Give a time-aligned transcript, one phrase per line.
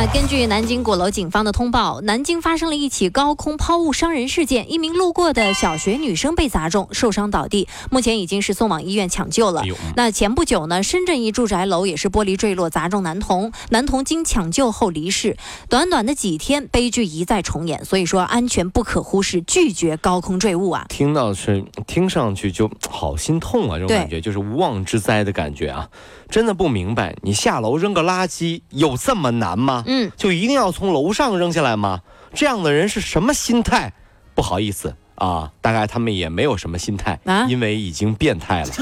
[0.00, 9.62] 那根据南京鼓楼警方的通报，南京发生了一起高空抛物伤人事件，一名路过的小学女生被砸中，受伤倒地，目前已经是送往医院抢救了。
[9.96, 15.36] 那前不久呢，深圳一住宅楼也是玻璃坠落砸中男童，男童经抢救后离世。
[15.68, 20.86] 短短的几天，悲剧一再重演，所以说安全不可忽视，拒绝高空坠物啊！
[20.88, 25.90] 听到是听上去就好心痛啊，这种感觉就是无妄之灾的感觉啊。
[26.30, 29.82] 真的不明白，你下楼扔个垃圾有这么难吗？
[29.84, 32.00] 嗯，就一定要从楼上扔下来吗？
[32.34, 33.92] 这样的人是什么心态？
[34.34, 38.70] 不好意思啊，大概他们也没有什么心态啊，因为已经变态了。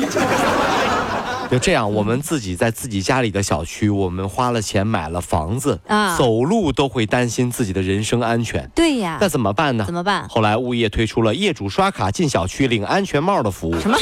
[1.51, 8.71] 就这样，我们自己在自己家里的小区，我们花了钱买了房子啊，走路都会担心自己的人身安全。
[8.75, 9.85] 对呀，那怎么办呢？
[9.87, 10.29] 怎么办？
[10.29, 13.81] 后来物业推出了业主刷卡进小区领安全帽的服务。
[13.81, 13.97] 什么？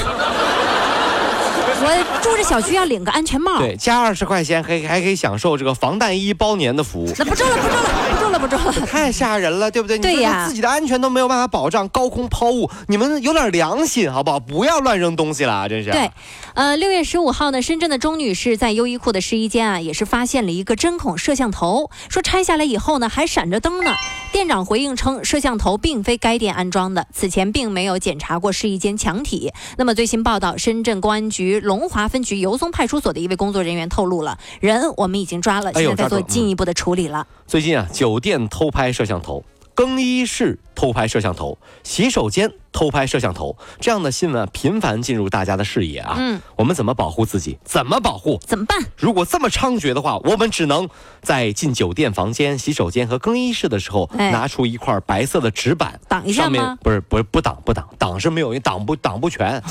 [1.78, 7.12] 我住这小区要领个安全帽，对，加二十块钱还还可以享受这个防弹衣包年的服务。
[7.18, 9.98] 那不中了，不中了，了，不中了，太吓人了，对不对？
[9.98, 14.39] 对呀，自己的安全都没有办法保障，高空抛物，你们有点良心好不好？
[14.39, 15.91] 不要乱扔东西了，真是。
[15.91, 16.11] 对，
[16.55, 23.92] 呃，六月十五号呢，深圳的钟女士在优衣库的试衣间啊，也是发现了一个针孔摄像头，说拆下来以后呢，还闪着灯呢。
[24.33, 29.53] 店长回应称，摄像头并非该店安装的，此前并没有检查过试衣间墙体。
[29.79, 37.27] 那么最新报道，深圳公安局龙华分局油松派出所的一位工作人员透露了，人我们已经抓了，现在在做进一步的处理了。
[37.47, 39.44] 最近啊，酒店偷拍摄像头。
[39.77, 46.16] 更衣室偷拍摄像头，洗手间偷拍摄像头，这样的新闻频繁进入大家的视野啊。
[46.18, 47.58] 嗯，我们怎么保护自己？
[47.62, 48.41] 怎么保护？
[48.46, 48.78] 怎么办？
[48.96, 50.88] 如果这么猖獗的话，我们只能
[51.22, 56.78] 在进酒店房间、洗手间和更衣室的时候，拿出一块白色的纸板挡一下吗？
[56.83, 59.62] 不是，不是，不挡，不挡，挡是没有，挡不挡不全。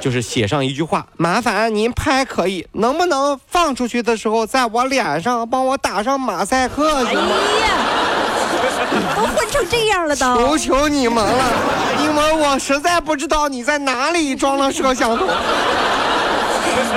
[0.00, 7.04] 就是写上一句话，麻烦您拍可以，能不能放出去的时候，在我脸上帮我打上马赛克？
[7.04, 7.20] 哎呀！
[9.16, 11.44] 都混成这样了，都求求你们了，
[12.02, 15.26] 因为我实在不知道你在哪里装了摄像头。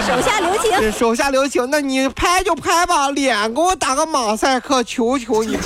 [0.07, 5.57] 手下留情，手下留情，那你拍就拍吧，脸给我打个马赛克，求求你。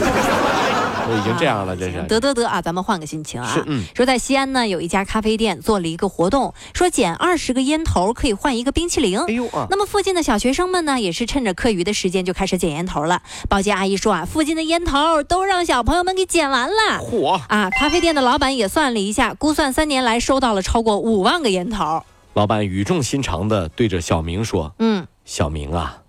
[1.09, 2.61] 都已经这样了，这是得得得啊！
[2.61, 3.65] 咱们换个心情啊。
[3.95, 9.19] 说在西安呢，有一家咖啡店做了一个活动，说捡二十个烟头可以换一个冰淇淋。
[9.19, 9.67] 哎呦啊！
[9.69, 13.21] 那么附近的小学生们呢，也是趁着课余的时间就开始捡烟头了。
[13.47, 16.99] 保洁阿姨说啊，附近的烟头都让小朋友们给捡完了。
[16.99, 17.39] 嚯！
[17.47, 22.03] 啊，咖啡店的老板也算了一下，估算三年来收到了超过五万个烟头。
[22.33, 26.03] 老板语重心长的对着小明说：“嗯，小明啊，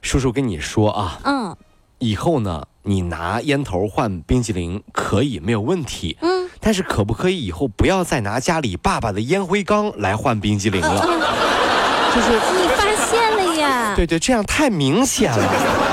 [0.00, 1.56] 叔叔跟你说啊，嗯，
[1.98, 11.02] 以后呢。”你拿烟头换冰淇淋可以没有问题，嗯，但是可不可以以后不要再拿家里爸爸的烟灰缸来换冰激凌了？
[12.14, 13.92] 就是你发现了呀？
[13.94, 15.44] 对对，这样太明显了。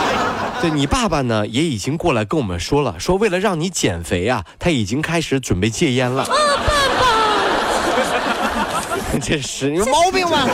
[0.62, 6.24] 对你爸爸呢，也已经过来跟我们说了，说为了让你减肥啊，他已经开始准备戒烟了。
[6.24, 6.30] 啊，
[6.66, 6.74] 爸
[9.12, 10.48] 爸， 这是有毛病吗？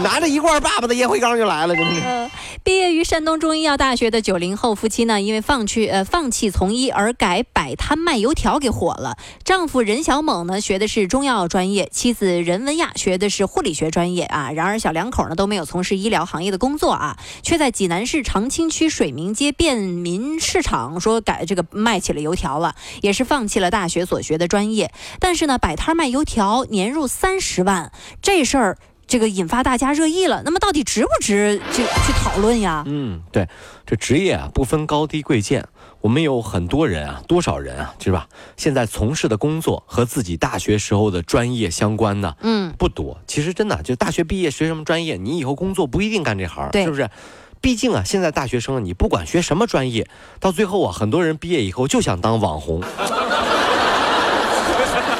[0.02, 2.00] 拿着一罐爸爸的烟灰缸就来了，真是。
[2.64, 9.16] 毕业于山东中医药大学的九零后夫妻呢，因为放弃呃放弃从医而改摆摊卖油条给火了。
[9.44, 14.50] 丈夫任小猛呢学的是中药专业，妻子任文亚学的是护理学专业啊。
[14.52, 24.92] 然而小两口呢都没有从事医疗行业的工作啊，却在济南市长清区水明街便民市场说改这个卖起了油条了，也是放弃了大学所学的专业。
[25.18, 27.90] 但是呢，摆摊卖油条年入三十万，
[28.20, 28.78] 这事儿。
[29.10, 32.84] 这个引发大家热议了，那么到底值不值去去讨论呀？
[32.86, 33.48] 嗯，对，
[33.84, 35.66] 这职业啊不分高低贵贱，
[36.00, 38.28] 我们有很多人啊，多少人啊，是吧？
[38.56, 43.18] 现在从事的工作和自己大学时候的专业相关的，嗯，不多。
[43.26, 47.10] 其实真的，就大学毕业学什么专业，你以后工作不一定干这行，是不是？
[47.60, 50.06] 毕竟啊，现在大学生你不管学什么专业，
[50.38, 52.80] 到最后啊，很多人毕业以后就想当网红。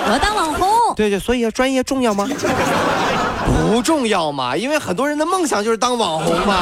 [0.06, 0.68] 我要当网红。
[0.94, 2.28] 对对，所以专业重要吗？
[3.46, 6.56] 不重要嘛，因为很多人的梦想就是当网红嘛，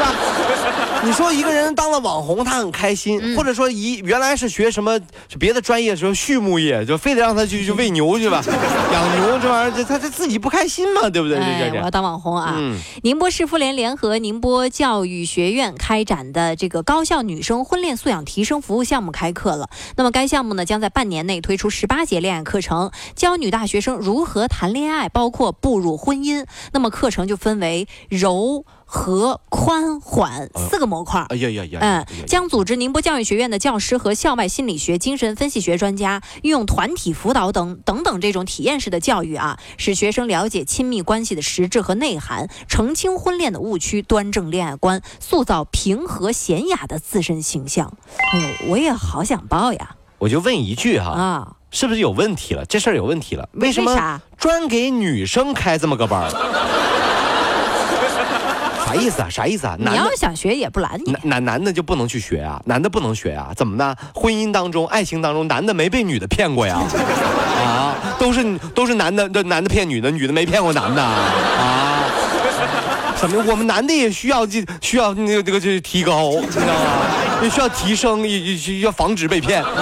[0.00, 0.14] 吧？
[1.02, 5.00] 你说一个人当了网红，他很开心，或者说一原来是学什么
[5.38, 8.42] 别的专业，说畜牧业，就非得让他去去喂牛去吧，
[8.92, 11.38] 养牛这玩意儿，他他自己不开心嘛，对不对？
[11.38, 12.60] 哎，我要当网红啊！
[13.02, 19.70] 宁波市妇联联合宁波教育学院开展的这个高校女生婚恋素养提升服务项目开课了。
[19.96, 26.44] 那么该项目呢，将在半年内推出十八节恋爱课程，教女大学生如何谈恋爱，包括步入婚姻。
[26.72, 28.66] 那么课程就分为柔。
[28.92, 31.78] 和宽缓四个模块，哎呀呀呀！
[31.80, 47.96] 嗯，将组织宁波教育学院的教师和校外心理学、精神分析学专家，运用团体辅导等等等这种体验式的教育啊，使学生了解亲密关系的实质和内涵，澄清婚恋的误区，端正恋爱观，塑造平和娴雅的自身形象。
[48.32, 49.94] 哎呦，我也好想报呀！
[50.18, 52.64] 我就问一句哈，啊，是不是有问题了？
[52.66, 53.48] 这事儿有问题了？
[53.52, 56.28] 为什么专给女生开这么个班？
[58.90, 59.28] 啥意思啊？
[59.30, 59.76] 啥意思啊？
[59.78, 61.12] 你要想学也不拦你。
[61.12, 62.60] 男男男的就不能去学啊？
[62.64, 63.52] 男的不能学啊？
[63.56, 63.94] 怎么呢？
[64.14, 66.80] 婚姻当中、爱情当中，男的没被女的骗过呀？
[67.62, 72.04] 啊，都是都是男的，这男的骗女的，女的没骗过男的啊？
[73.16, 73.44] 什么？
[73.46, 77.06] 我们男的也需要这需要那个这个这提高，你知道吗？
[77.42, 79.62] 也需要提升，也也需要防止被骗。
[79.62, 79.72] 真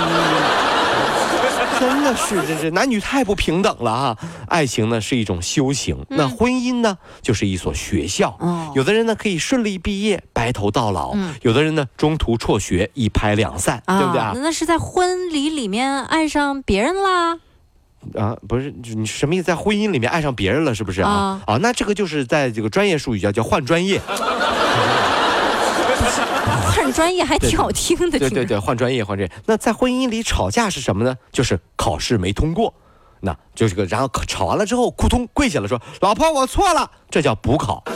[2.11, 4.19] 的是，真是男女太不平等了啊！
[4.49, 8.39] 爱情呢是一种修行，那婚姻呢就是一所学校。
[8.75, 14.33] 有的人呢可以顺利毕业，白头到老；有的人呢中途辍学，一拍两散，对不对啊？
[14.37, 17.39] 那是在婚礼里面爱上别人啦？
[18.15, 19.45] 啊，不是，你什么意思？
[19.45, 21.43] 在婚姻里面爱上别人了，是不是啊？
[21.47, 24.01] 啊，那这个就是在这个专业术语叫叫换专业。
[26.95, 29.37] 专业还挺好听的，对对对，换专业换专业。
[29.47, 31.17] 那在婚姻里吵架是什么呢？
[31.33, 32.73] 就是考试没通过，
[33.21, 37.83] 那就是个，然后吵完了之后，扑通跪下了说：“老婆，我错了。”这叫补考。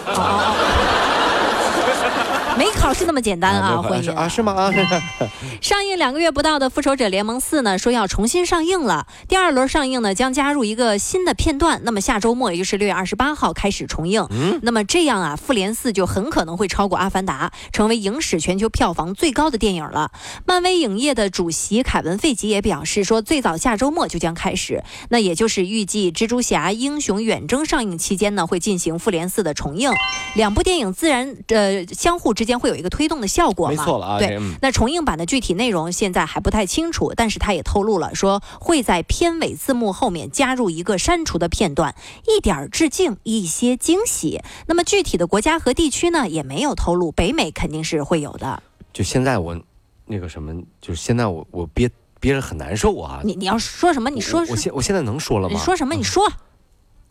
[2.58, 3.82] 没考试那么简单啊！
[3.82, 4.52] 婚姻啊是吗？
[4.52, 4.72] 啊，
[5.60, 9.06] 上映两个月不到的《复仇者联盟四》呢，说要重新上映了。
[9.28, 11.80] 第二轮上映呢，将加入一个新的片段。
[11.84, 14.26] 那么下周末，也就是六月二十八号开始重映。
[14.30, 20.10] 嗯，那么这样啊，《复联四》就很可能会超过《阿凡达》，成为影史全球票房最高的电影了。
[20.44, 24.82] 漫威影业的主席凯文·费吉也表示说，最早下周末就将开始。
[25.10, 29.92] 那也就是预计《蜘蛛侠：英雄远征》上映期间呢，会进行《复联四》的重映。
[30.34, 32.32] 两部电影自然呃相互。
[32.32, 33.70] 之间会有一个推动的效果嘛？
[33.70, 34.18] 没错了啊。
[34.18, 41.94] 对，那重映版的具体内容现在还不太清楚，但是他也透露了，说会在片尾字幕后面加入一个删除的片段，
[42.26, 44.42] 一点致敬，一些惊喜。
[44.66, 48.62] 那么具体的国家和地区呢，也没有透露，北美肯定是会有的。
[48.92, 49.58] 就现在我
[50.06, 51.90] 那个什么，就是现在我我憋
[52.20, 53.20] 憋着很难受啊。
[53.24, 54.10] 你你要说什么？
[54.10, 54.44] 你说。
[54.48, 55.54] 我现我现在能说了吗？
[55.54, 55.94] 你说什么？
[55.94, 56.30] 你说。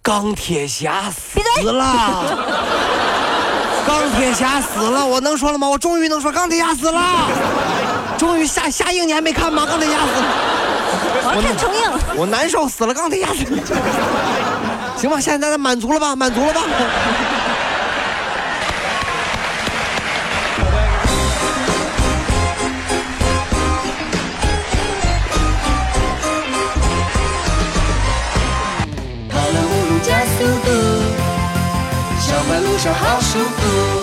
[0.03, 3.05] 钢铁侠死了。
[3.87, 5.67] 钢铁侠死了，我能说了吗？
[5.67, 7.27] 我终于能说钢铁侠死了，
[8.17, 9.65] 终于下下映你还没看吗？
[9.65, 11.81] 钢铁侠死了，我看重映，
[12.15, 13.61] 我难受死了，钢铁侠死了，
[14.97, 16.15] 行吧，现在大家满足了吧？
[16.15, 16.61] 满足了吧？
[29.29, 30.71] 跑了五路加速度。
[32.21, 34.00] 小马路上好祝福